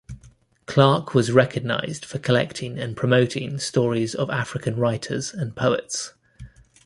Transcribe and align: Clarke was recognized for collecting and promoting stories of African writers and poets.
Clarke 0.65 1.13
was 1.13 1.31
recognized 1.31 2.05
for 2.05 2.17
collecting 2.17 2.79
and 2.79 2.97
promoting 2.97 3.59
stories 3.59 4.15
of 4.15 4.31
African 4.31 4.75
writers 4.77 5.31
and 5.31 5.55
poets. 5.55 6.13